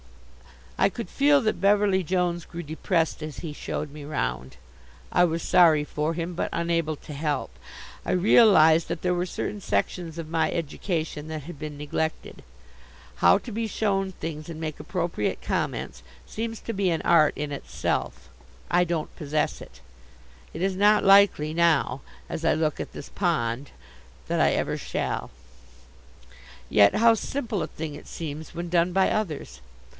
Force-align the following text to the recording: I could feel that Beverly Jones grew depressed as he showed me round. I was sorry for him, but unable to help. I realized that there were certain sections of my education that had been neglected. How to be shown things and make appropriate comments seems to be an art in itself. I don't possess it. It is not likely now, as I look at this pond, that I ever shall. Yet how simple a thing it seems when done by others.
I 0.79 0.89
could 0.89 1.09
feel 1.09 1.41
that 1.41 1.61
Beverly 1.61 2.03
Jones 2.03 2.43
grew 2.43 2.63
depressed 2.63 3.21
as 3.21 3.39
he 3.41 3.53
showed 3.53 3.91
me 3.91 4.03
round. 4.03 4.57
I 5.11 5.25
was 5.25 5.43
sorry 5.43 5.83
for 5.83 6.15
him, 6.15 6.33
but 6.33 6.49
unable 6.51 6.95
to 6.95 7.13
help. 7.13 7.51
I 8.03 8.13
realized 8.13 8.87
that 8.87 9.03
there 9.03 9.13
were 9.13 9.27
certain 9.27 9.61
sections 9.61 10.17
of 10.17 10.27
my 10.27 10.51
education 10.51 11.27
that 11.27 11.43
had 11.43 11.59
been 11.59 11.77
neglected. 11.77 12.41
How 13.17 13.37
to 13.37 13.51
be 13.51 13.67
shown 13.67 14.11
things 14.11 14.49
and 14.49 14.59
make 14.59 14.79
appropriate 14.79 15.39
comments 15.39 16.01
seems 16.25 16.59
to 16.61 16.73
be 16.73 16.89
an 16.89 17.03
art 17.03 17.37
in 17.37 17.51
itself. 17.51 18.27
I 18.71 18.83
don't 18.83 19.15
possess 19.15 19.61
it. 19.61 19.81
It 20.51 20.63
is 20.63 20.75
not 20.75 21.03
likely 21.05 21.53
now, 21.53 22.01
as 22.27 22.43
I 22.43 22.55
look 22.55 22.79
at 22.79 22.91
this 22.93 23.09
pond, 23.09 23.69
that 24.27 24.39
I 24.41 24.53
ever 24.53 24.77
shall. 24.79 25.29
Yet 26.71 26.95
how 26.95 27.13
simple 27.13 27.61
a 27.61 27.67
thing 27.67 27.93
it 27.93 28.07
seems 28.07 28.55
when 28.55 28.67
done 28.69 28.93
by 28.93 29.11
others. 29.11 29.61